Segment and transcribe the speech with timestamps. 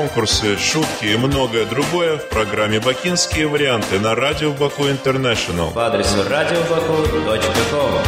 [0.00, 6.26] конкурсы, шутки и многое другое в программе «Бакинские варианты» на радио Баку Интернешнл по адресу
[6.26, 8.00] радиобаку.ком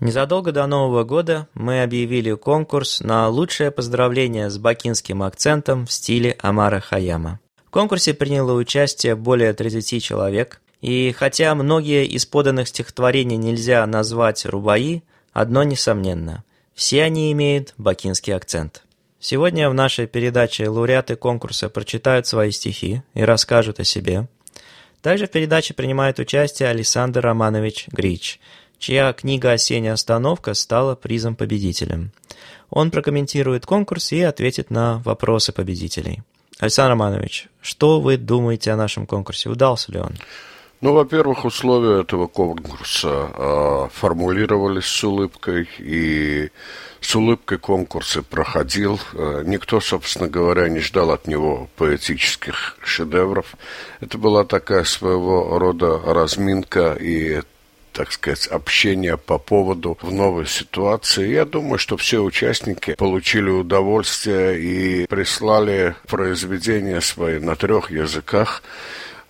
[0.00, 6.36] Незадолго до Нового года мы объявили конкурс на лучшее поздравление с бакинским акцентом в стиле
[6.40, 7.38] Амара Хаяма.
[7.64, 14.44] В конкурсе приняло участие более 30 человек, и хотя многие из поданных стихотворений нельзя назвать
[14.44, 16.42] рубаи, одно несомненно–
[16.74, 18.82] все они имеют бакинский акцент.
[19.20, 24.26] Сегодня в нашей передаче лауреаты конкурса прочитают свои стихи и расскажут о себе.
[25.00, 28.40] Также в передаче принимает участие Александр Романович Грич,
[28.78, 32.10] чья книга «Осенняя остановка» стала призом победителем.
[32.70, 36.22] Он прокомментирует конкурс и ответит на вопросы победителей.
[36.58, 39.48] Александр Романович, что вы думаете о нашем конкурсе?
[39.48, 40.16] Удался ли он?
[40.80, 46.50] Ну, во-первых, условия этого конкурса э, формулировались с улыбкой, и
[47.00, 49.00] с улыбкой конкурсы проходил.
[49.14, 53.54] Э, никто, собственно говоря, не ждал от него поэтических шедевров.
[54.00, 57.40] Это была такая своего рода разминка и
[57.94, 61.28] так сказать, общение по поводу в новой ситуации.
[61.28, 68.64] Я думаю, что все участники получили удовольствие и прислали произведения свои на трех языках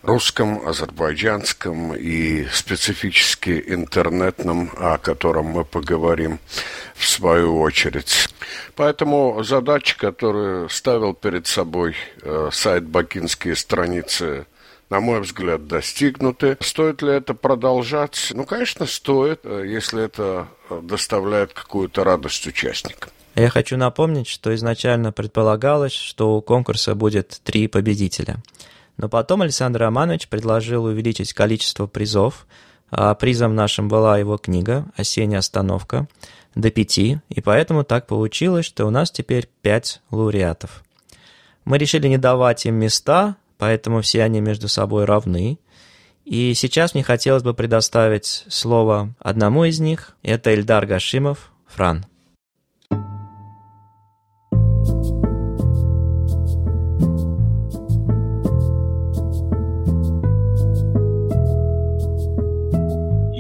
[0.04, 6.38] русском, азербайджанском и специфически интернетном, о котором мы поговорим
[6.94, 8.28] в свою очередь.
[8.76, 14.46] Поэтому задачи, которые ставил перед собой э, сайт «Бакинские страницы»,
[14.90, 16.58] на мой взгляд, достигнуты.
[16.60, 18.30] Стоит ли это продолжать?
[18.34, 23.10] Ну, конечно, стоит, э, если это доставляет какую-то радость участникам.
[23.34, 28.36] Я хочу напомнить, что изначально предполагалось, что у конкурса будет три победителя–
[28.96, 32.46] но потом Александр Романович предложил увеличить количество призов.
[32.90, 36.06] А призом нашим была его книга «Осенняя остановка»
[36.54, 40.84] до пяти, и поэтому так получилось, что у нас теперь пять лауреатов.
[41.64, 45.58] Мы решили не давать им места, поэтому все они между собой равны.
[46.24, 50.16] И сейчас мне хотелось бы предоставить слово одному из них.
[50.22, 52.06] Это Эльдар Гашимов, Фран.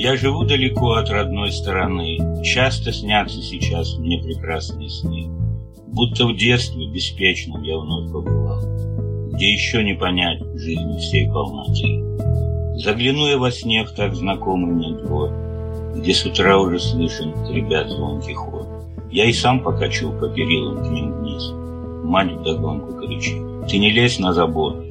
[0.04, 5.30] Я живу далеко от родной стороны, Часто снятся сейчас мне прекрасные сны.
[5.86, 8.60] Будто в детстве беспечном я вновь побывал,
[9.32, 12.04] Где еще не понять жизни всей полноты.
[12.76, 15.30] Загляну я во сне в так знакомый мне двор,
[15.96, 18.66] Где с утра уже слышен ребят звонкий хор.
[19.10, 21.50] Я и сам покачу по перилам к ним вниз.
[22.04, 23.40] Мать вдогонку кричит,
[23.70, 24.84] ты не лезь на забор.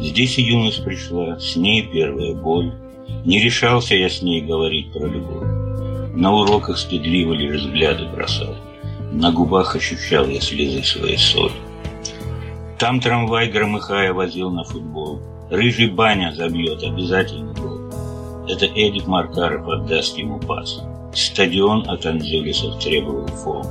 [0.00, 2.72] Здесь и юность пришла, с ней первая боль,
[3.24, 5.48] не решался я с ней говорить про любовь.
[6.14, 8.54] На уроках стыдливо лишь взгляды бросал.
[9.12, 11.52] На губах ощущал я слезы своей соли.
[12.78, 15.20] Там трамвай, громыхая, возил на футбол.
[15.50, 17.78] Рыжий баня забьет обязательно гол.
[18.48, 20.82] Это Эдик Маркаров отдаст ему пас.
[21.14, 23.64] Стадион от Анджелесов требовал фол.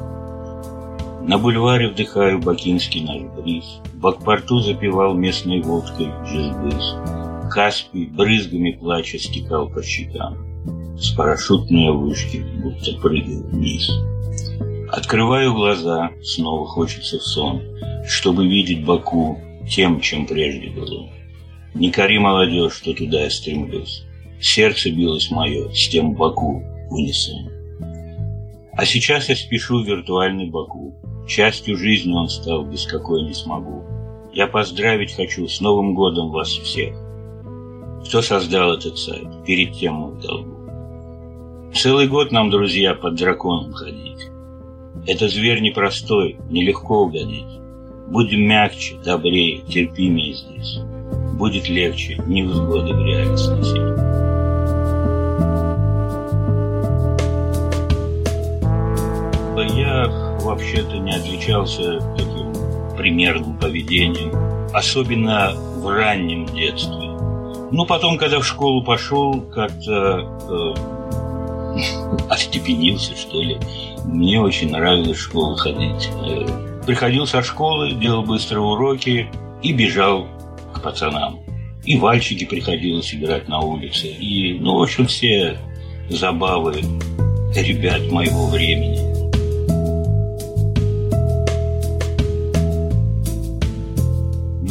[1.22, 3.80] На бульваре вдыхаю бакинский наш бриз.
[3.94, 6.96] В бакпорту запивал местной водкой джизбыз.
[7.54, 10.98] Каспий брызгами плача стекал по щекам.
[10.98, 13.92] С парашютной вышки будто прыгал вниз.
[14.92, 17.62] Открываю глаза, снова хочется в сон,
[18.08, 19.38] Чтобы видеть Баку
[19.70, 21.08] тем, чем прежде было.
[21.76, 24.04] Не кори молодежь, что туда я стремлюсь.
[24.42, 27.52] Сердце билось мое с тем Баку унисон.
[28.76, 30.96] А сейчас я спешу в виртуальный Баку.
[31.28, 33.84] Частью жизни он стал, без какой не смогу.
[34.34, 37.03] Я поздравить хочу с Новым годом вас всех.
[38.08, 39.28] Кто создал этот сайт?
[39.46, 41.72] Перед тем в долгу.
[41.74, 44.30] Целый год нам, друзья, под драконом ходить.
[45.08, 47.60] Это зверь непростой, нелегко угодить.
[48.08, 50.80] Будем мягче, добрее, терпимее здесь.
[51.34, 53.94] Будет легче невзгоды в реале сносить.
[59.76, 60.08] Я
[60.42, 62.54] вообще-то не отличался таким
[62.96, 64.32] примерным поведением,
[64.74, 67.03] особенно в раннем детстве.
[67.74, 70.74] Ну, потом, когда в школу пошел, как-то э,
[72.30, 73.58] остепенился, что ли.
[74.06, 76.08] Мне очень нравилось в школу ходить.
[76.24, 76.46] Э,
[76.86, 79.28] приходил со школы, делал быстрые уроки
[79.64, 80.28] и бежал
[80.72, 81.40] к пацанам.
[81.84, 84.06] И вальчики приходилось играть на улице.
[84.06, 85.58] И, ну, в общем, все
[86.10, 86.76] забавы
[87.56, 89.00] ребят моего времени.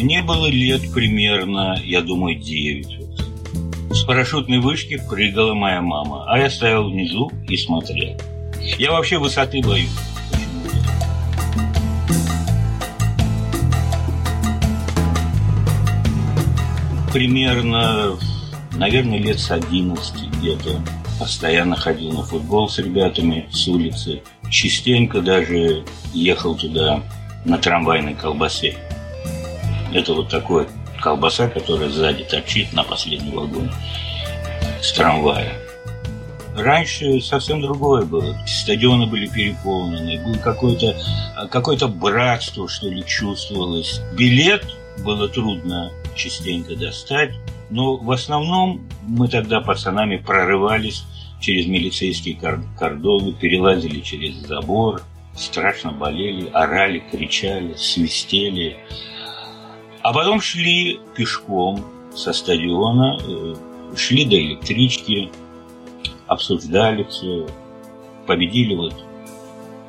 [0.03, 2.99] Мне было лет примерно, я думаю, девять.
[3.93, 8.19] С парашютной вышки прыгала моя мама, а я стоял внизу и смотрел.
[8.79, 9.89] Я вообще высоты боюсь.
[17.13, 18.19] Примерно,
[18.73, 20.81] наверное, лет с 11 где-то
[21.21, 24.23] постоянно ходил на футбол с ребятами с улицы.
[24.51, 27.05] Частенько даже ехал туда
[27.45, 28.77] на трамвайной колбасе.
[29.95, 30.69] Это вот такой
[31.01, 33.73] колбаса, которая сзади торчит на последнем вагоне
[34.81, 35.53] с трамвая.
[36.57, 38.37] Раньше совсем другое было.
[38.47, 40.97] Стадионы были переполнены, было какое-то
[41.51, 44.01] какое братство, что ли, чувствовалось.
[44.17, 44.65] Билет
[44.99, 47.33] было трудно частенько достать,
[47.71, 51.05] но в основном мы тогда пацанами прорывались
[51.41, 52.39] через милицейские
[52.79, 55.03] кордоны, перелазили через забор,
[55.35, 58.77] страшно болели, орали, кричали, свистели.
[60.03, 61.85] А потом шли пешком
[62.15, 63.55] со стадиона, э,
[63.97, 65.31] шли до электрички,
[66.27, 67.47] обсуждали все,
[68.27, 68.95] победили вот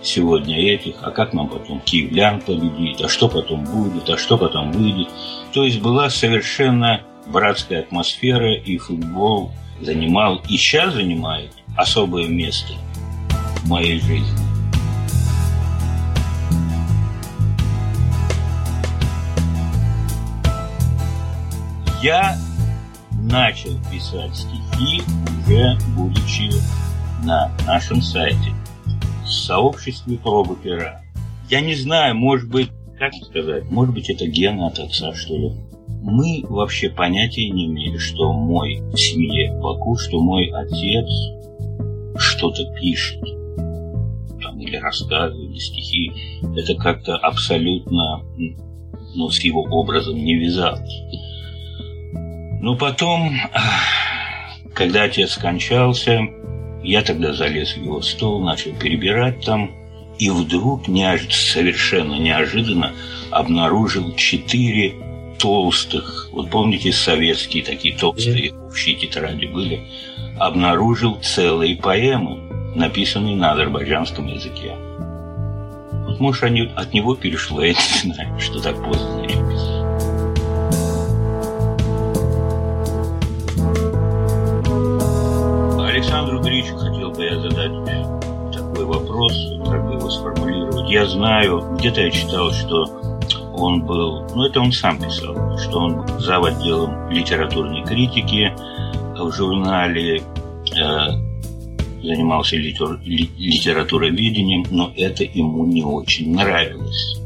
[0.04, 4.72] сегодня этих, а как нам потом киевлян победить, а что потом будет, а что потом
[4.72, 5.10] выйдет.
[5.54, 9.52] То есть была совершенно братская атмосфера, и футбол
[9.82, 12.74] занимал, и сейчас занимает особое место
[13.64, 14.53] в моей жизни.
[22.04, 22.36] Я
[23.14, 25.02] начал писать стихи
[25.48, 26.52] уже будучи
[27.24, 28.52] на нашем сайте
[29.24, 31.02] в сообществе пробы пера.
[31.50, 35.54] Я не знаю, может быть, как сказать, может быть, это гена от отца, что ли.
[36.02, 41.08] Мы вообще понятия не имели, что мой в семье Баку, что мой отец
[42.18, 43.22] что-то пишет.
[44.42, 46.12] Там, или рассказы, или стихи.
[46.54, 48.24] Это как-то абсолютно
[49.16, 51.02] ну, с его образом не вязалось.
[52.64, 53.36] Но потом,
[54.74, 56.22] когда отец скончался,
[56.82, 59.70] я тогда залез в его стол, начал перебирать там,
[60.18, 62.94] и вдруг неожиданно, совершенно неожиданно
[63.32, 64.94] обнаружил четыре
[65.40, 69.82] толстых, вот помните, советские такие толстые общие тетради были,
[70.40, 72.38] обнаружил целые поэмы,
[72.78, 74.72] написанные на азербайджанском языке.
[76.08, 79.73] Вот, может, они, от него перешло, я не знаю, что так поздно начал писать.
[90.94, 92.84] Я знаю, где-то я читал, что
[93.56, 96.46] он был, ну это он сам писал, что он зав.
[96.46, 98.54] отделом литературной критики
[99.18, 101.08] в журнале, э,
[102.04, 107.18] занимался литер, ли, литературоведением, но это ему не очень нравилось.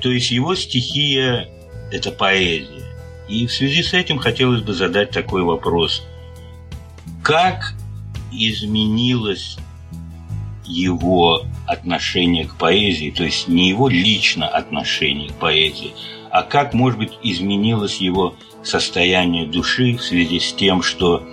[0.00, 1.48] То есть его стихия–
[1.90, 2.84] это поэзия.
[3.28, 6.04] И в связи с этим хотелось бы задать такой вопрос–
[7.24, 7.74] как
[8.30, 9.56] изменилось
[10.64, 15.92] его отношение к поэзии, то есть не его лично отношение к поэзии,
[16.30, 21.26] а как, может быть, изменилось его состояние души в связи с тем, что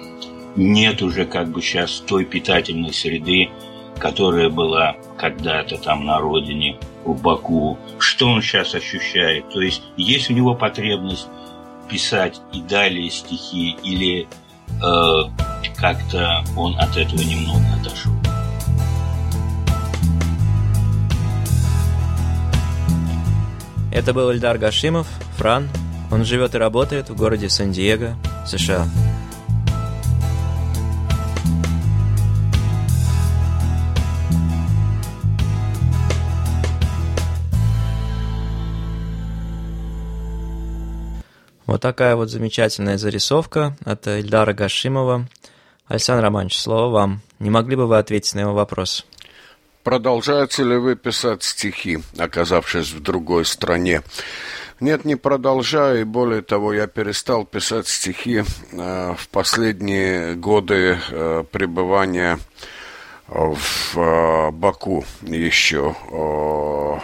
[0.56, 3.50] нет уже как бы сейчас той питательной среды,
[3.98, 7.78] которая была когда-то там на родине, в Баку.
[8.00, 9.50] Что он сейчас ощущает?
[9.50, 11.28] То есть есть у него потребность
[11.90, 14.28] писать и далее стихи или
[14.82, 18.21] э, как-то он от этого немного отошел.
[23.92, 25.08] Это был Эльдар Гашимов,
[25.38, 25.70] Фран.
[26.12, 28.16] Он живет и работает в городе Сан-Диего,
[28.48, 28.86] США.
[41.66, 45.28] Вот такая вот замечательная зарисовка от Ильдара Гашимова–
[45.92, 47.22] Александр Романович, слово вам.
[47.40, 49.06] Не могли бы вы ответить на его вопрос?
[49.84, 54.04] Продолжаете ли вы писать стихи, оказавшись в другой стране?
[54.80, 61.44] Нет, не продолжаю, и более того, я перестал писать стихи э, в последние годы э,
[61.52, 62.40] пребывания
[63.28, 65.96] в э, Баку еще.
[66.12, 67.00] Э,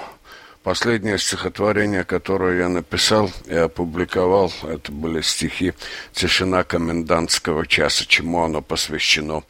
[0.68, 5.74] Последнее стихотворение, которое я написал и опубликовал, это были стихи
[6.12, 9.44] «Тишина комендантского часа», чему оно посвящено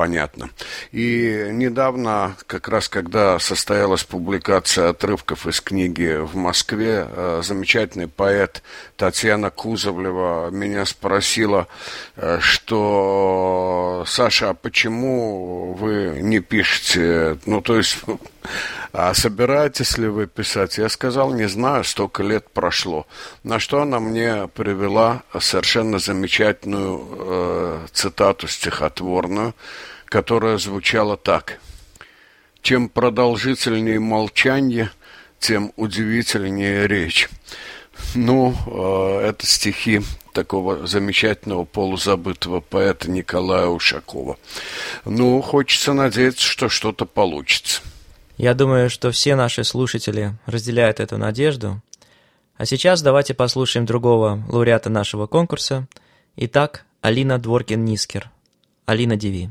[0.00, 0.48] понятно.
[0.92, 8.62] И недавно, как раз когда состоялась публикация отрывков из книги в Москве, э, замечательный поэт
[8.96, 11.68] Татьяна Кузовлева меня спросила,
[12.16, 17.98] э, что «Саша, а почему вы не пишете?» Ну, то есть,
[18.94, 20.78] а собираетесь ли вы писать?
[20.78, 23.06] Я сказал, не знаю, столько лет прошло.
[23.44, 29.54] На что она мне привела совершенно замечательную э, цитату стихотворную,
[30.10, 31.58] которая звучала так.
[32.62, 34.90] чем продолжительнее молчание,
[35.38, 37.30] тем удивительнее речь.
[38.14, 40.02] Ну, э, это стихи
[40.34, 44.36] такого замечательного полузабытого поэта Николая Ушакова.
[45.06, 47.80] Ну, хочется надеяться, что что-то получится.
[48.36, 51.80] Я думаю, что все наши слушатели разделяют эту надежду.
[52.58, 55.86] А сейчас давайте послушаем другого лауреата нашего конкурса.
[56.36, 58.24] Итак, Алина Дворкин-Нискер.
[58.84, 59.48] Алина Диви.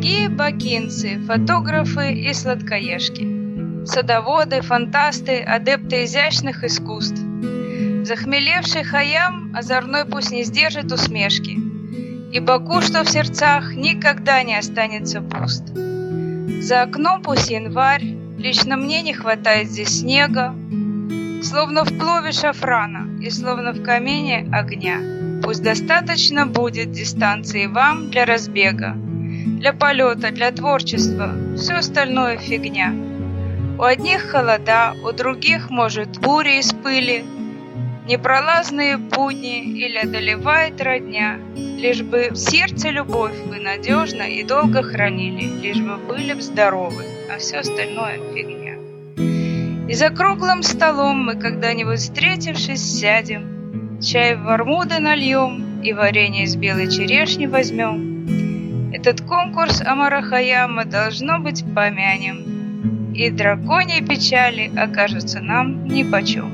[0.00, 7.20] Дорогие бакинцы, фотографы и сладкоежки, садоводы, фантасты, адепты изящных искусств.
[8.04, 11.58] Захмелевший Хаям озорной пусть не сдержит усмешки,
[12.32, 15.64] и Баку, что в сердцах, никогда не останется пуст.
[15.66, 20.54] За окном пусть январь, лично мне не хватает здесь снега,
[21.42, 24.98] Словно в плове шафрана и словно в камине огня.
[25.42, 28.94] Пусть достаточно будет дистанции вам для разбега,
[29.44, 32.94] для полета, для творчества, все остальное фигня.
[33.78, 37.24] У одних холода, у других, может, бури из пыли,
[38.06, 45.44] Непролазные будни или одолевает родня, Лишь бы в сердце любовь вы надежно и долго хранили,
[45.44, 48.76] Лишь бы были б здоровы, а все остальное фигня.
[49.88, 56.56] И за круглым столом мы когда-нибудь встретившись сядем, Чай в вармуды нальем и варенье из
[56.56, 58.09] белой черешни возьмем.
[59.02, 66.52] Этот конкурс Амара Хаяма должно быть помянем, И драконьей печали окажутся нам нипочем.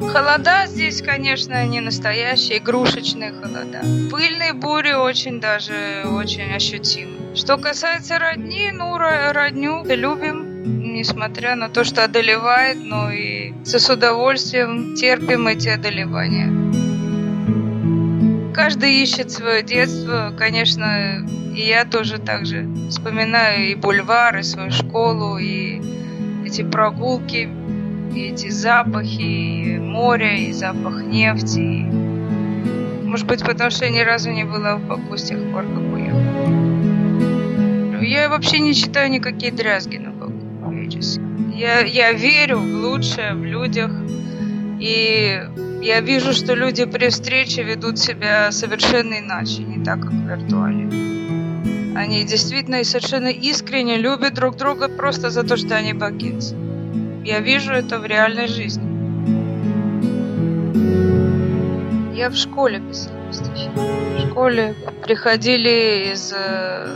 [0.00, 3.82] Холода здесь, конечно, не настоящие, игрушечные холода.
[4.10, 7.36] Пыльные бури очень даже, очень ощутимы.
[7.36, 14.94] Что касается родни, ну, родню любим, несмотря на то, что одолевает, но и с удовольствием
[14.94, 16.85] терпим эти одолевания.
[18.56, 24.70] Каждый ищет свое детство, конечно, и я тоже так же вспоминаю и бульвар, и свою
[24.70, 25.82] школу, и
[26.46, 27.50] эти прогулки,
[28.14, 31.58] и эти запахи, и море, и запах нефти.
[31.58, 31.82] И...
[33.04, 35.92] Может быть, потому что я ни разу не была в Баку с тех пор, как
[35.92, 36.22] уехала.
[38.02, 40.08] Я вообще не читаю никакие дрязги на
[40.86, 41.20] Pages.
[41.54, 43.90] Я, я верю в лучшее в людях.
[44.80, 45.42] И
[45.82, 50.88] я вижу, что люди при встрече ведут себя совершенно иначе, не так, как в виртуале.
[51.96, 56.54] Они действительно и совершенно искренне любят друг друга просто за то, что они бакинцы.
[57.24, 58.84] Я вижу это в реальной жизни.
[62.14, 63.68] Я в школе писала стихи.
[63.74, 66.86] В школе приходили из э,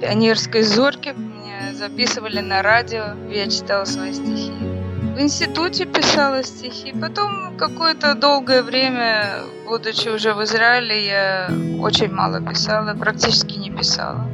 [0.00, 1.14] пионерской зорьке.
[1.14, 4.73] Меня записывали на радио, я читала свои стихи.
[5.14, 6.92] В институте писала стихи.
[7.00, 14.26] Потом какое-то долгое время, будучи уже в Израиле, я очень мало писала, практически не писала.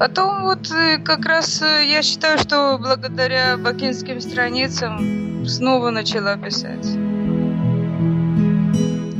[0.00, 6.88] Потом вот э, как раз э, я считаю, что благодаря бакинским страницам снова начала писать.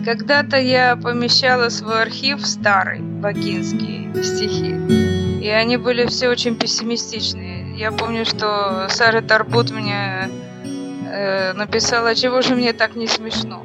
[0.05, 4.75] Когда-то я помещала свой архив старый, бакинские стихи.
[5.45, 7.44] И они были все очень пессимистичные.
[7.77, 10.31] Я помню, что Сара Тарбут мне
[11.07, 13.65] э, написала, чего же мне так не смешно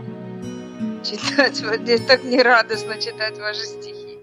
[1.03, 4.19] читать, мне так не радостно читать ваши стихи.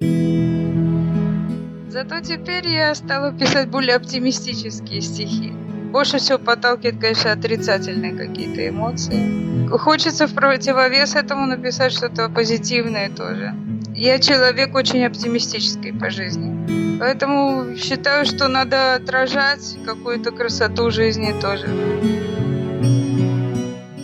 [1.88, 5.52] Зато теперь я стала писать более оптимистические стихи.
[5.93, 9.69] Больше всего подталкивает, конечно, отрицательные какие-то эмоции.
[9.69, 13.55] Хочется в противовес этому написать что-то позитивное тоже.
[13.97, 16.99] Я человек очень оптимистический по жизни.
[17.00, 21.67] Поэтому считаю, что надо отражать какую-то красоту жизни тоже.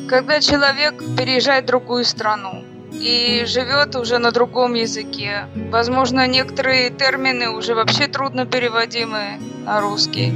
[0.09, 7.51] Когда человек переезжает в другую страну и живет уже на другом языке, возможно, некоторые термины
[7.51, 10.33] уже вообще трудно переводимы на русский.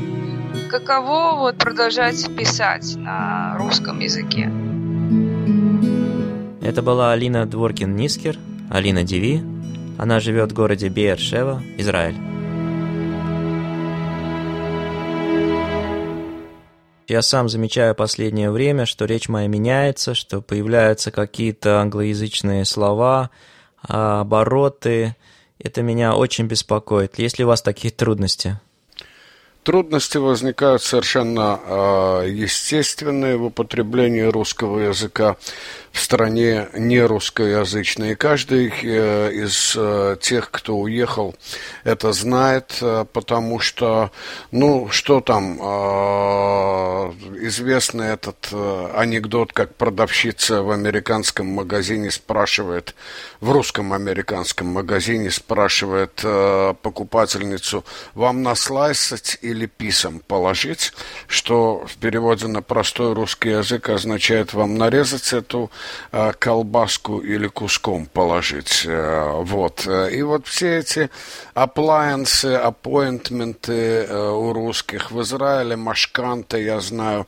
[0.70, 4.50] Каково вот продолжать писать на русском языке?
[6.60, 8.36] Это была Алина Дворкин-Нискер,
[8.70, 9.42] Алина Диви.
[9.98, 12.16] Она живет в городе Беершева, Израиль.
[17.08, 23.30] Я сам замечаю последнее время, что речь моя меняется, что появляются какие-то англоязычные слова,
[23.80, 25.14] обороты.
[25.60, 27.18] Это меня очень беспокоит.
[27.18, 28.58] Есть ли у вас такие трудности?
[29.62, 35.36] Трудности возникают совершенно э, естественные в употреблении русского языка
[35.96, 38.12] в стране не русскоязычной.
[38.12, 41.34] И каждый э, из э, тех, кто уехал,
[41.84, 44.10] это знает, э, потому что,
[44.50, 45.56] ну, что там,
[47.40, 48.52] известный этот
[48.94, 52.94] анекдот, как продавщица в американском магазине спрашивает,
[53.40, 56.22] в русском американском магазине спрашивает
[56.82, 57.84] покупательницу,
[58.14, 60.92] вам наслайсать или писом положить,
[61.26, 65.70] что в переводе на простой русский язык означает вам нарезать эту
[66.38, 68.84] колбаску или куском положить.
[68.86, 69.86] Э, вот.
[69.86, 71.10] И вот все эти
[71.54, 77.26] appliances, аппоинтменты э, у русских в Израиле, машканты, я знаю,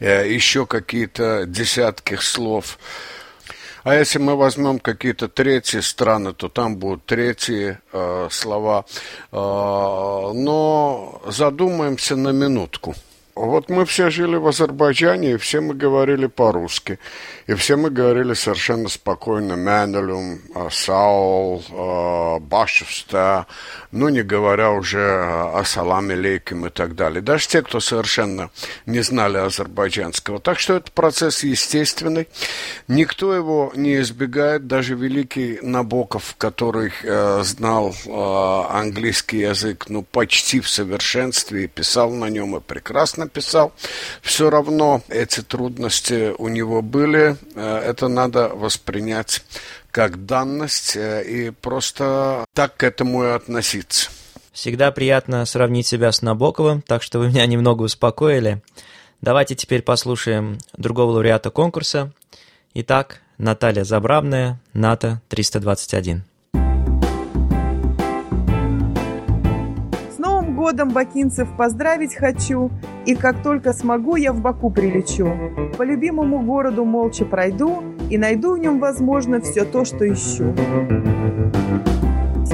[0.00, 2.78] еще какие-то десятки слов.
[3.82, 8.84] А если мы возьмем какие-то третьи страны, то там будут третьи э, слова.
[9.32, 9.36] Э,
[10.34, 12.94] но задумаемся на минутку.
[13.42, 16.98] Вот мы все жили в Азербайджане, и все мы говорили по-русски.
[17.46, 21.62] И все мы говорили совершенно спокойно «Менелюм», «Саул»,
[22.40, 23.46] «Башевста»,
[23.92, 25.22] ну, не говоря уже
[25.54, 27.22] о «Саламе лейким» и так далее.
[27.22, 28.50] Даже те, кто совершенно
[28.84, 30.38] не знали азербайджанского.
[30.38, 32.28] Так что это процесс естественный.
[32.88, 34.66] Никто его не избегает.
[34.66, 42.10] Даже великий Набоков, который э, знал э, английский язык, ну, почти в совершенстве, и писал
[42.10, 43.72] на нем, и прекрасно писал,
[44.22, 47.36] все равно эти трудности у него были.
[47.54, 49.42] Э, это надо воспринять
[49.90, 54.10] как данность э, и просто так к этому и относиться.
[54.52, 58.62] Всегда приятно сравнить себя с Набоковым, так что вы меня немного успокоили.
[59.20, 62.12] Давайте теперь послушаем другого лауреата конкурса.
[62.74, 66.24] Итак, Наталья Забравная, НАТО 321.
[70.60, 72.70] Годом бакинцев поздравить хочу,
[73.06, 75.32] и как только смогу, я в Баку прилечу.
[75.78, 80.52] По любимому городу молча пройду, и найду в нем, возможно, все то, что ищу.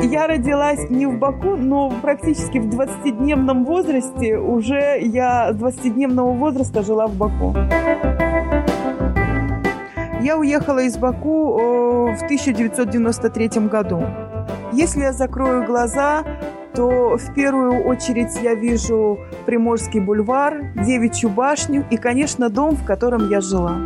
[0.05, 6.85] Я родилась не в Баку, но практически в 20-дневном возрасте уже я с 20-дневного возраста
[6.85, 7.57] жила в Баку.
[10.23, 14.05] Я уехала из Баку э, в 1993 году.
[14.73, 16.23] Если я закрою глаза,
[16.77, 23.31] то в первую очередь я вижу Приморский бульвар, Девичью башню и, конечно, дом, в котором
[23.31, 23.77] я жила.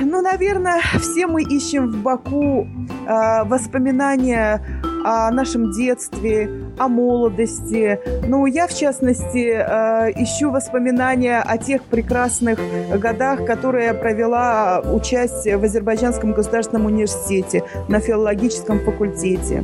[0.00, 2.66] Ну, наверное, все мы ищем в Баку
[3.06, 4.60] э, воспоминания
[5.04, 8.00] о нашем детстве, о молодости.
[8.26, 12.58] Ну, я, в частности, э, ищу воспоминания о тех прекрасных
[12.98, 19.62] годах, которые я провела, учась в Азербайджанском государственном университете на филологическом факультете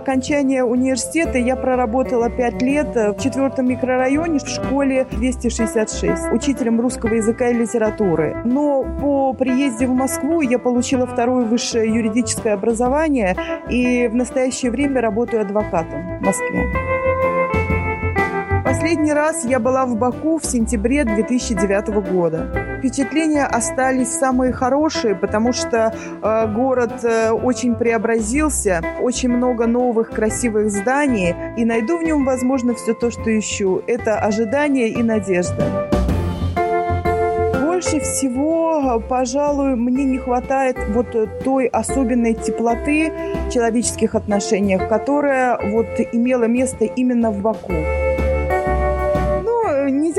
[0.00, 7.48] окончания университета я проработала 5 лет в четвертом микрорайоне в школе 266 учителем русского языка
[7.48, 8.36] и литературы.
[8.44, 13.36] Но по приезде в Москву я получила второе высшее юридическое образование
[13.68, 17.09] и в настоящее время работаю адвокатом в Москве.
[18.70, 22.78] Последний раз я была в Баку в сентябре 2009 года.
[22.78, 30.70] Впечатления остались самые хорошие, потому что э, город э, очень преобразился, очень много новых красивых
[30.70, 33.82] зданий, и найду в нем, возможно, все то, что ищу.
[33.88, 35.90] Это ожидание и надежда.
[37.60, 43.12] Больше всего, пожалуй, мне не хватает вот той особенной теплоты
[43.48, 47.74] в человеческих отношениях, которая вот имела место именно в Баку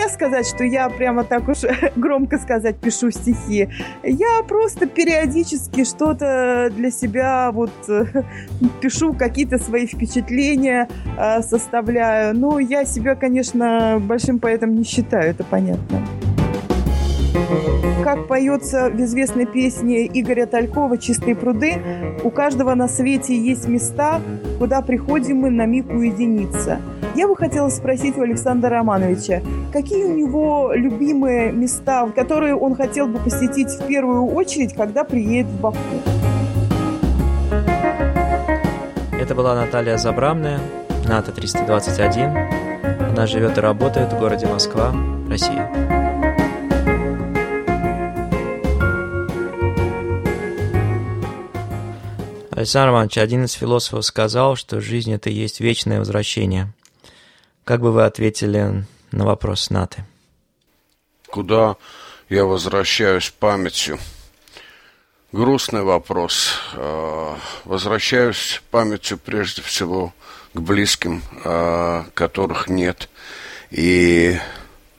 [0.02, 1.60] нельзя сказать, что я прямо так уж
[1.96, 3.70] громко сказать пишу стихи.
[4.04, 7.72] Я просто периодически что-то для себя вот
[8.82, 10.88] пишу, какие-то свои впечатления
[11.18, 12.36] э, составляю.
[12.36, 16.02] Но я себя, конечно, большим поэтом не считаю, это понятно.
[18.04, 21.76] Как поется в известной песне Игоря Талькова «Чистые пруды»,
[22.24, 24.20] у каждого на свете есть места,
[24.58, 26.80] куда приходим мы на миг уединиться.
[27.14, 29.42] Я бы хотела спросить у Александра Романовича,
[29.74, 35.48] какие у него любимые места, которые он хотел бы посетить в первую очередь, когда приедет
[35.48, 35.78] в Баку?
[39.20, 40.60] Это была Наталья Забрамная,
[41.06, 42.30] НАТО 321.
[43.12, 44.94] Она живет и работает в городе Москва,
[45.30, 45.70] Россия.
[52.52, 56.72] Александр Иванович, один из философов сказал, что жизнь– это и есть вечное возвращение.
[57.72, 60.04] Как бы вы ответили на вопрос Наты?
[61.30, 61.78] Куда
[62.28, 63.98] я возвращаюсь памятью?
[65.32, 66.52] Грустный вопрос.
[66.74, 70.14] А, возвращаюсь памятью прежде всего
[70.54, 73.08] к близким, э, которых нет,
[73.70, 74.38] и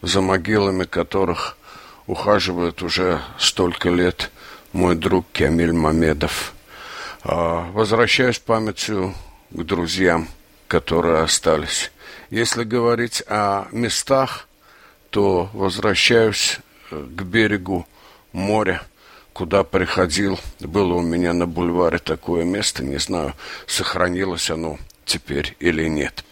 [0.01, 1.59] за могилами которых
[2.07, 4.31] ухаживает уже столько лет
[4.73, 6.55] мой друг Кемиль Мамедов.
[7.23, 9.15] Э, возвращаюсь памятью
[9.51, 10.27] к друзьям,
[10.69, 11.93] которые остались.
[12.33, 14.49] Если говорить о местах,
[15.11, 17.87] то возвращаюсь к берегу
[18.33, 18.81] моря,
[19.35, 20.41] куда приходил.
[20.59, 23.35] Было у меня на бульваре такое место, не знаю,
[23.67, 26.25] сохранилось оно теперь или нет.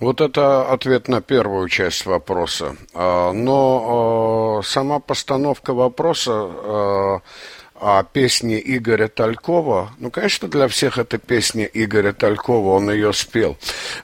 [0.00, 2.74] Вот это ответ на первую часть вопроса.
[2.94, 7.20] А, но а, сама постановка вопроса
[7.80, 9.90] а, о песне Игоря Талькова.
[9.98, 13.56] Ну, конечно, для всех это песня Игоря Талькова, он ее спел.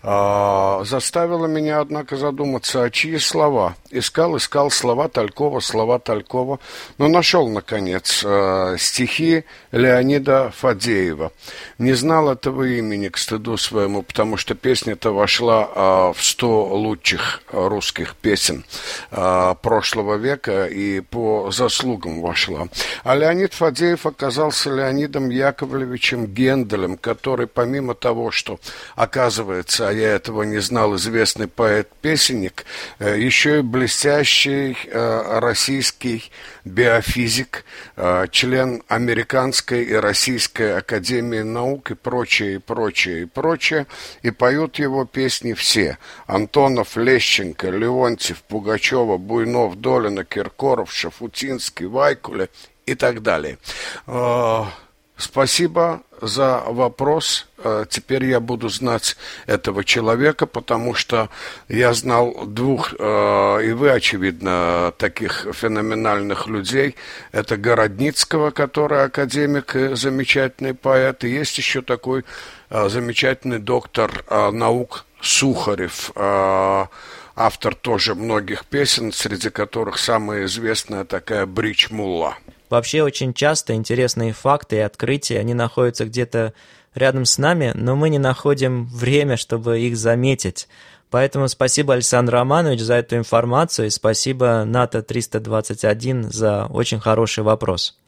[0.02, 3.76] А, заставила меня, однако, задуматься, а чьи слова?
[3.90, 6.58] Искал, искал слова Талькова, слова Талькова,
[6.98, 11.32] но нашел, наконец, а, стихи Леонида Фадеева.
[11.78, 17.42] Не знал этого имени к стыду своему, потому что песня-то вошла а, в сто лучших
[17.50, 18.64] русских песен
[19.10, 22.68] а, прошлого века и по заслугам вошла.
[23.04, 28.58] А Леонид Фадеев оказался Леонидом Яковлевичем Генделем, который помимо того, что,
[28.96, 32.64] оказывается, а я этого не знал, известный поэт-песенник,
[32.98, 36.32] э, еще и блестящий э, российский
[36.64, 43.86] биофизик, э, член Американской и Российской Академии Наук и прочее, и прочее, и прочее.
[44.22, 45.98] И поют его песни все.
[46.26, 52.48] Антонов, Лещенко, Леонтьев, Пугачева, Буйнов, Долина, Киркоров, Шафутинский, Вайкуле
[52.86, 53.58] и так далее.
[54.06, 54.68] А,
[55.16, 57.46] спасибо за вопрос.
[57.58, 59.16] А, теперь я буду знать
[59.46, 61.30] этого человека, потому что
[61.68, 66.96] я знал двух, а, и вы, очевидно, таких феноменальных людей.
[67.32, 71.24] Это Городницкого, который академик и замечательный поэт.
[71.24, 72.24] И есть еще такой
[72.70, 82.36] замечательный доктор наук Сухарев, автор тоже многих песен, среди которых самая известная такая «Брич Мулла».
[82.72, 86.54] Вообще очень часто интересные факты и открытия, они находятся где-то
[86.94, 90.68] рядом с нами, но мы не находим время, чтобы их заметить.
[91.10, 97.98] Поэтому спасибо, Александр Романович, за эту информацию, и спасибо НАТО-321 за очень хороший вопрос.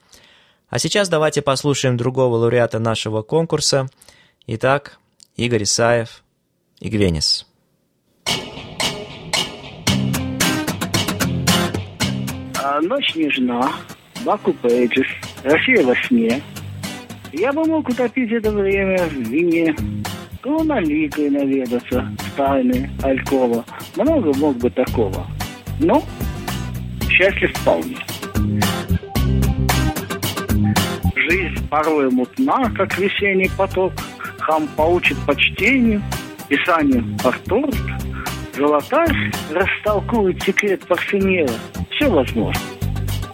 [0.71, 3.91] А сейчас давайте послушаем другого лауреата нашего конкурса.
[4.47, 4.99] Итак,
[5.37, 6.25] Игорь Исаев,
[6.81, 7.47] Игвенис.
[12.67, 13.71] А, ночь нежна,
[14.25, 15.07] Баку Пейджес,
[15.43, 16.41] Россия во сне.
[17.33, 19.77] Я бы мог утопить это время в вине,
[20.41, 23.65] колоналикой наведаться тайны Алькова.
[23.97, 25.27] Много мог бы такого.
[25.79, 26.03] Но
[27.11, 27.99] счастлив вполне.
[31.17, 33.93] Жизнь порой мутна, как весенний поток.
[34.39, 36.03] Хам поучит почтению,
[36.49, 37.77] писанию порторт.
[38.57, 41.53] Золотарь растолкует секрет парфюмера.
[41.91, 42.74] Все возможно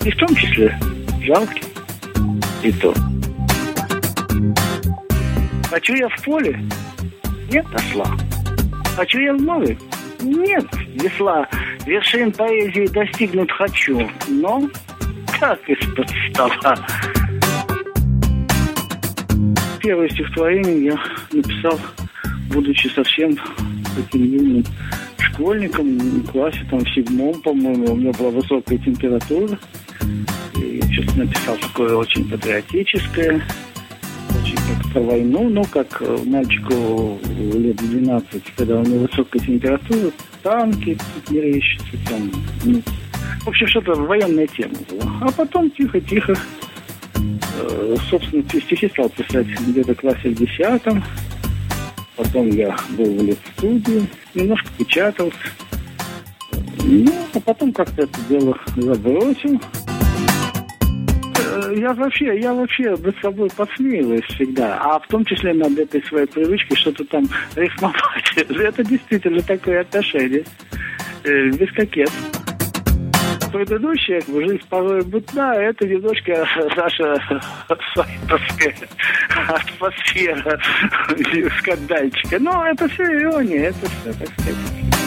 [0.04, 0.78] и в том числе
[1.22, 1.62] жалкий
[2.62, 2.94] и то.
[5.68, 6.58] Хочу я в поле?
[7.50, 8.06] Нет осла.
[8.96, 9.76] Хочу я в море?
[10.20, 11.46] Нет весла.
[11.86, 14.68] Вершин поэзии достигнуть хочу, но
[15.38, 16.76] как из-под стола.
[19.80, 21.00] Первое стихотворение я
[21.32, 21.78] написал,
[22.52, 23.36] будучи совсем
[23.96, 24.64] таким юным
[25.18, 29.58] школьником, в классе там в седьмом, по-моему, у меня была высокая температура.
[31.00, 33.42] Что-то написал такое очень патриотическое,
[34.42, 37.18] очень как про войну, ну, как мальчику
[37.54, 40.10] лет 12, когда у него высокая температура,
[40.42, 40.98] танки
[41.30, 42.30] мерещатся там.
[42.64, 42.82] Ну,
[43.44, 45.10] в общем, что-то военная тема была.
[45.22, 46.36] А потом тихо-тихо,
[47.14, 51.02] э, собственно, стихи стал писать где-то в классе в десятом.
[52.16, 55.38] Потом я был в лет-студии, немножко печатался.
[56.82, 59.60] Ну, а потом как-то это дело забросил
[61.72, 66.26] я вообще, я вообще над собой подсмеиваюсь всегда, а в том числе над этой своей
[66.26, 68.32] привычкой что-то там рифмовать.
[68.36, 70.44] Это действительно такое отношение.
[71.24, 72.10] Э, без кокет.
[73.52, 77.16] Предыдущая жизнь порой бытна, это немножко наша
[77.94, 78.74] сайтовская
[79.48, 80.60] атмосфера
[81.58, 82.38] скандальчика.
[82.38, 84.99] Но это все ирония, это все, так сказать.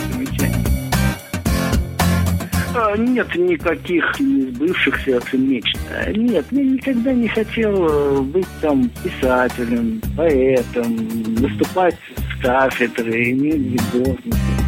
[2.76, 5.78] А, нет никаких несбывшихся мечт.
[6.16, 10.96] Нет, я никогда не хотел э, быть там писателем, поэтом,
[11.36, 14.64] выступать с кафедры, иметь видовники.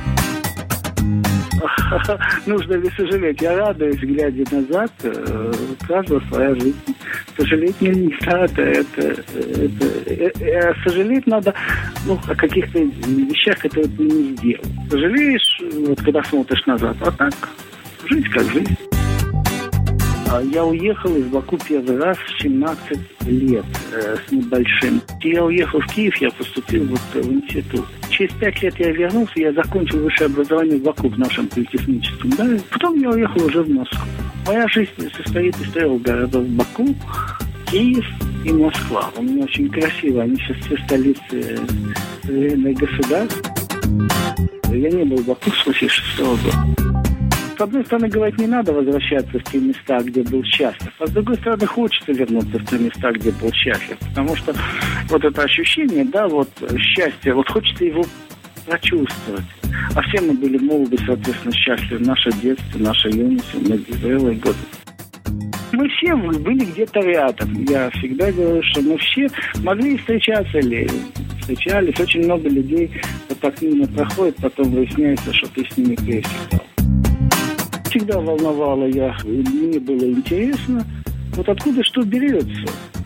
[2.45, 3.41] Нужно ли сожалеть?
[3.41, 5.53] Я радуюсь, глядя назад, э,
[5.87, 6.95] каждого своя жизнь.
[7.37, 11.53] Сожалеть не надо, это, это, это, э, сожалеть надо
[12.05, 14.65] ну, о каких-то вещах, которые ты не сделал.
[14.89, 17.33] Сожалеешь, вот когда смотришь назад, а так,
[18.07, 18.77] жизнь как жизнь.
[20.31, 25.01] А я уехал из Баку первый раз в 17 лет э, с небольшим.
[25.21, 27.85] Я уехал в Киев, я поступил вот в институт.
[28.09, 32.31] Через пять лет я вернулся, я закончил высшее образование в Баку, в нашем политехническом.
[32.31, 32.47] Да?
[32.71, 34.05] Потом я уехал уже в Москву.
[34.47, 36.87] Моя жизнь состоит из трех городов Баку,
[37.71, 38.05] Киев
[38.43, 39.11] и Москва.
[39.15, 40.23] У меня очень красиво.
[40.23, 41.59] Они сейчас все столицы
[42.23, 43.51] современных государств.
[44.69, 46.94] Я не был в Баку с 86 года
[47.57, 51.11] с одной стороны, говорить не надо возвращаться в те места, где был счастлив, а с
[51.11, 54.53] другой стороны, хочется вернуться в те места, где был счастлив, потому что
[55.09, 58.03] вот это ощущение, да, вот счастье, вот хочется его
[58.65, 59.45] прочувствовать.
[59.95, 62.05] А все мы были молоды, соответственно, счастливы.
[62.05, 64.57] Наше детство, наша юность, мы зрелые годы.
[65.71, 67.63] Мы все были где-то рядом.
[67.65, 69.27] Я всегда говорю, что мы все
[69.61, 70.89] могли встречаться или
[71.39, 71.99] встречались.
[71.99, 72.91] Очень много людей
[73.29, 76.64] вот так мимо проходит, потом выясняется, что ты с ними пересекал
[77.95, 80.85] всегда волновало я, мне было интересно,
[81.33, 82.65] вот откуда что берется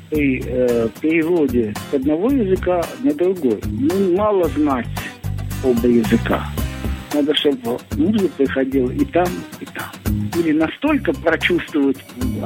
[0.10, 3.60] при э, переводе с одного языка на другой.
[3.66, 4.88] Ну, мало знать
[5.64, 6.44] оба языка.
[7.14, 9.28] Надо, чтобы музыка приходила и там,
[9.60, 9.92] и там.
[10.36, 11.98] Или настолько прочувствовать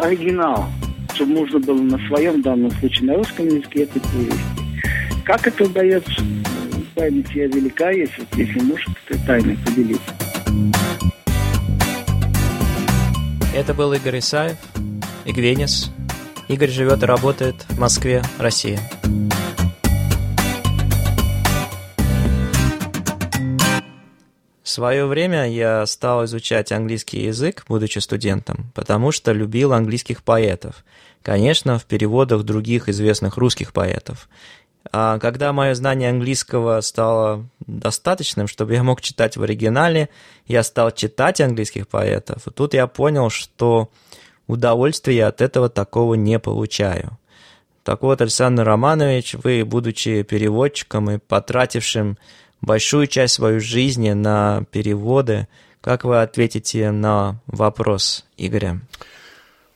[0.01, 0.65] оригинал,
[1.13, 5.23] чтобы можно было на своем данном случае на русском языке это перевести.
[5.23, 6.21] Как это удается?
[6.95, 10.13] Память я велика, если, если может этой тайной поделиться.
[13.53, 14.57] Это был Игорь Исаев,
[15.25, 15.91] Игвенис.
[16.47, 18.81] Игорь живет и работает в Москве, Россия.
[24.63, 30.83] В свое время я стал изучать английский язык, будучи студентом, потому что любил английских поэтов.
[31.21, 34.29] Конечно, в переводах других известных русских поэтов.
[34.91, 40.09] А когда мое знание английского стало достаточным, чтобы я мог читать в оригинале,
[40.45, 42.47] я стал читать английских поэтов.
[42.47, 43.89] И тут я понял, что
[44.47, 47.17] удовольствия от этого такого не получаю.
[47.83, 52.17] Так вот, Александр Романович, вы, будучи переводчиком и потратившим
[52.61, 55.47] большую часть своей жизни на переводы,
[55.81, 58.79] как вы ответите на вопрос Игоря?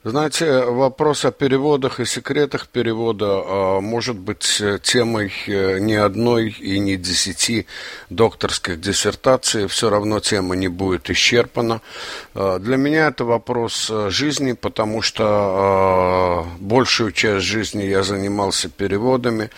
[0.09, 6.51] Знаете, вопрос о переводах и секретах перевода а, может быть э, темой э, ни одной
[6.51, 7.67] и не десяти
[8.09, 9.67] докторских диссертаций.
[9.67, 11.81] Все равно тема не будет исчерпана.
[12.33, 18.69] А, для меня это вопрос э, жизни, потому что а, большую часть жизни я занимался
[18.69, 19.49] переводами.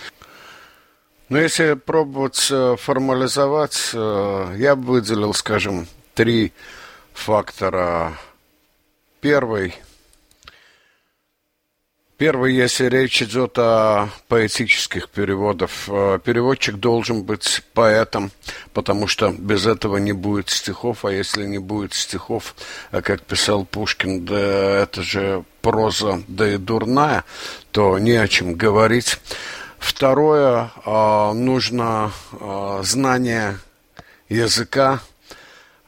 [1.30, 5.86] Но если пробовать формализовать, я бы выделил, скажем,
[6.16, 6.54] три
[7.14, 8.18] фактора.
[9.22, 9.76] Первый–
[12.19, 18.32] Первый, если речь идет о поэтических переводах, э, переводчик должен быть поэтом,
[18.73, 22.55] потому что без этого не будет стихов, а если не будет стихов,
[22.91, 27.23] э, как писал Пушкин, да это же проза, да и дурная,
[27.71, 29.17] то не о чем говорить.
[29.77, 32.12] Второе, э, нужно
[32.82, 33.60] знание
[34.27, 34.99] языка,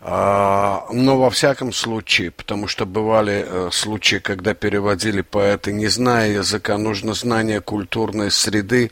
[0.03, 6.79] но во всяком случае, потому что бывали э, случаи, когда переводили поэты, не зная языка,
[6.79, 8.91] нужно знание культурной среды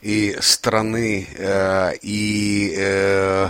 [0.00, 3.48] и страны, э, и э,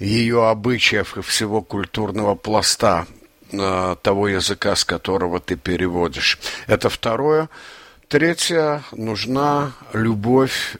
[0.00, 3.06] ее обычаев и всего культурного пласта
[3.52, 6.40] того языка, с которого ты переводишь.
[6.66, 7.50] Это второе.
[8.08, 10.74] Третье, нужна любовь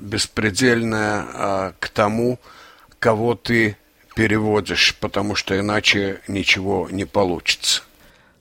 [0.00, 2.40] беспредельная к тому,
[2.98, 3.76] кого ты
[4.18, 7.82] переводишь, потому что иначе ничего не получится.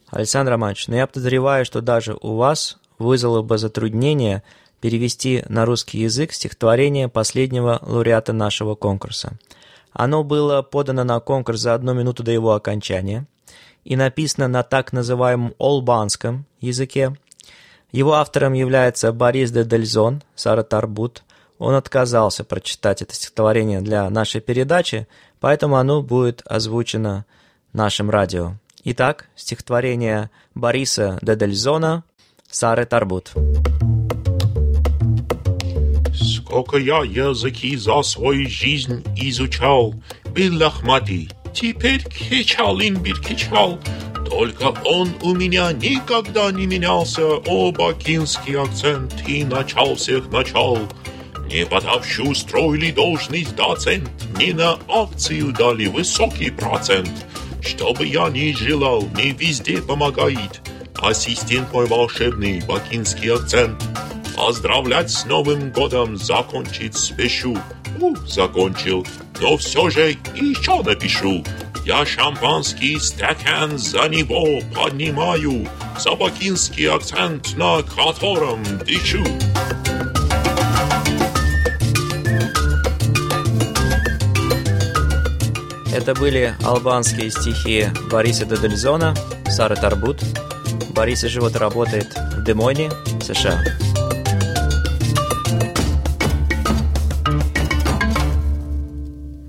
[0.09, 4.41] Александр Романович, но ну я подозреваю, что даже у вас вызвало бы затруднение
[4.81, 9.33] перевести на русский язык стихотворение последнего лауреата нашего конкурса.
[9.93, 13.27] Оно было подано на конкурс за одну минуту до его окончания
[13.85, 17.15] и написано на так называемом олбанском языке.
[17.91, 21.21] Его автором является Борис де Дельзон, Сара Тарбут.
[21.59, 25.07] Он отказался прочитать это стихотворение для нашей передачи,
[25.39, 27.26] поэтому оно будет озвучено
[27.73, 28.54] нашим радио.
[28.84, 32.04] Итак, стихотворение Бориса Дедельзона
[32.50, 33.34] «Сары Тарбут».
[36.13, 39.93] Сколько я языки за свою жизнь изучал,
[40.34, 43.78] был лохматый, теперь кичалин бир кичал,
[44.30, 50.80] только он у меня никогда не менялся, о, бакинский акцент и начал всех начал.
[51.49, 57.10] Не подавщу устроили должность доцент, не на акцию дали высокий процент.
[57.62, 60.62] Что бы я ни желал, мне везде помогает.
[60.95, 63.81] Ассистент мой волшебный, бакинский акцент.
[64.36, 67.57] Поздравлять с Новым годом закончить спешу.
[67.99, 69.05] У, закончил,
[69.41, 71.43] но все же еще напишу.
[71.86, 75.65] Я шампанский стакан за него поднимаю,
[75.97, 79.23] Собакинский акцент, на котором дышу.
[86.07, 89.13] Это были албанские стихи Бориса Дедельзона,
[89.49, 90.23] Сары Тарбут.
[90.95, 92.89] Борис и работает в Демойне,
[93.21, 93.61] США.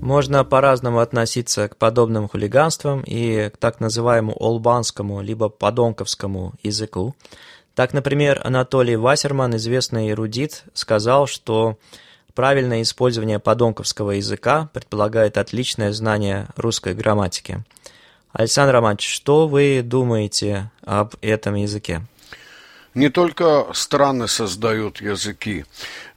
[0.01, 7.15] Можно по-разному относиться к подобным хулиганствам и к так называемому олбанскому либо подонковскому языку.
[7.73, 11.77] Так, например, Анатолий Вассерман, известный эрудит, сказал, что
[12.39, 17.65] правильное использование подонковского языка предполагает отличное знание русской грамматики.
[18.31, 22.01] Александр Романович, что вы думаете об этом языке?
[22.93, 25.65] Не только страны создают языки.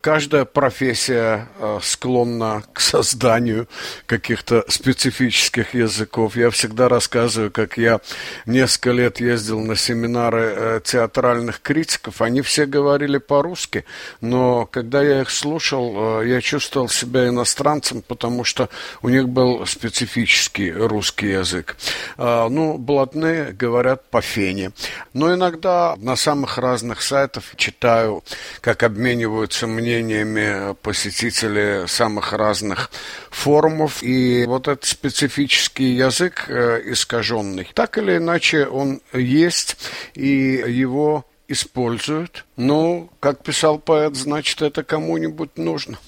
[0.02, 3.68] Каждая профессия э, склонна к созданию
[4.06, 6.34] каких-то специфических языков.
[6.34, 8.00] Я всегда рассказываю, как я
[8.44, 12.20] несколько лет ездил на семинары э, театральных критиков.
[12.20, 13.84] Они все говорили по-русски,
[14.20, 18.70] но когда я их слушал, э, я чувствовал себя иностранцем, потому что
[19.02, 21.76] у них был специфический русский язык.
[22.18, 24.72] Ну, блатные говорят по фене.
[25.12, 28.24] Но иногда на самых разных сайтах читаю,
[28.60, 32.90] как обмениваются мнениями мнениями посетителей самых разных
[33.30, 34.02] форумов.
[34.02, 39.76] И вот этот специфический язык э, искаженный, так или иначе он есть,
[40.14, 42.44] и его используют.
[42.56, 45.98] Но, как писал поэт, значит, это кому-нибудь нужно.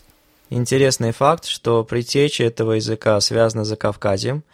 [0.50, 4.44] Интересный факт, что притеча этого языка связана с Закавказьем.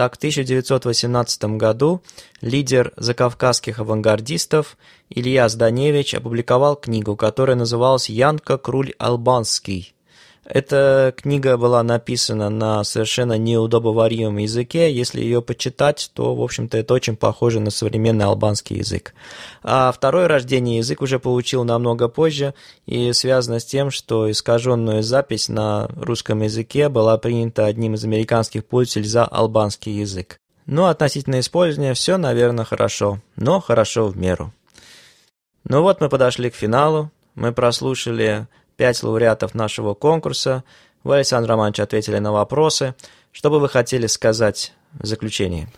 [0.00, 2.00] Так, в 1918 году
[2.40, 4.78] лидер закавказских авангардистов
[5.10, 9.92] Илья Зданевич опубликовал книгу, которая называлась «Янка Круль Албанский».
[10.52, 14.92] Эта книга была написана на совершенно неудобоваримом языке.
[14.92, 19.14] Если ее почитать, то, в общем-то, это очень похоже на современный албанский язык.
[19.62, 25.48] А второе рождение язык уже получил намного позже и связано с тем, что искаженную запись
[25.48, 30.40] на русском языке была принята одним из американских пользователей за албанский язык.
[30.66, 34.52] Но относительно использования все, наверное, хорошо, но хорошо в меру.
[35.62, 37.12] Ну вот мы подошли к финалу.
[37.36, 38.48] Мы прослушали
[38.80, 40.64] пять лауреатов нашего конкурса.
[41.04, 42.94] Вы, Александр Романович, ответили на вопросы.
[43.30, 45.68] Что бы вы хотели сказать в заключении?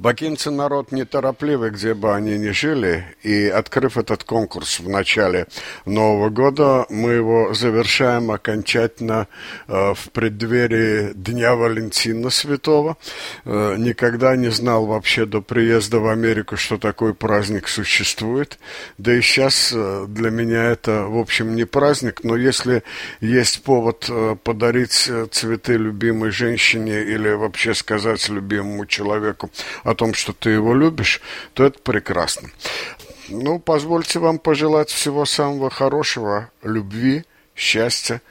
[0.00, 5.46] Бакинцы народ неторопливый, где бы они ни жили, и открыв этот конкурс в начале
[5.84, 9.28] Нового года, мы его завершаем окончательно
[9.68, 12.96] э, в преддверии Дня Валентина Святого.
[13.44, 18.58] Э, никогда не знал вообще до приезда в Америку, что такой праздник существует.
[18.96, 22.84] Да и сейчас э, для меня это, в общем, не праздник, но если
[23.20, 29.50] есть повод э, подарить э, цветы любимой женщине или вообще сказать любимому человеку
[29.90, 31.20] о том, что ты его любишь,
[31.54, 32.50] то это прекрасно.
[33.28, 37.24] Ну, позвольте вам пожелать всего самого хорошего, любви,
[37.54, 38.22] счастья,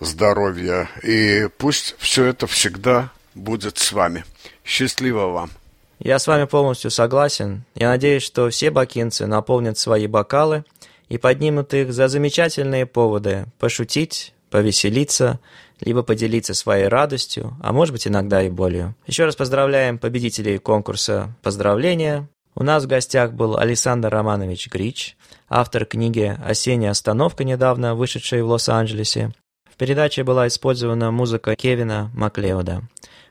[0.00, 0.88] здоровья.
[1.02, 4.24] И пусть все это всегда будет с вами.
[4.64, 5.50] Счастливо вам.
[5.98, 7.64] Я с вами полностью согласен.
[7.74, 10.64] Я надеюсь, что все бакинцы наполнят свои бокалы
[11.08, 15.40] и поднимут их за замечательные поводы пошутить, повеселиться–
[15.80, 18.94] либо поделиться своей радостью, а может быть иногда и болью.
[19.06, 22.28] Еще раз поздравляем победителей конкурса «Поздравления».
[22.54, 25.16] У нас в гостях был Александр Романович Грич,
[25.48, 29.32] автор книги «Осенняя остановка», недавно вышедшей в Лос-Анджелесе.
[29.70, 32.82] В передаче была использована музыка Кевина Маклеода.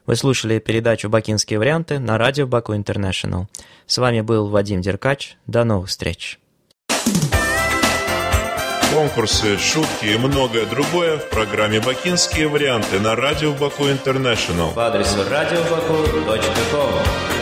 [0.05, 3.47] Вы слушали передачу «Бакинские варианты» на радио Баку Интернешнл.
[3.85, 5.37] С вами был Вадим Деркач.
[5.47, 6.39] До новых встреч!
[9.03, 14.71] Конкурсы, шутки и многое другое в программе «Бакинские варианты» на радио Баку Интернешнл.
[14.71, 17.32] По адресу радиобаку.ком